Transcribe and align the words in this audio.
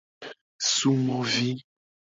Sumovi. 0.71 1.49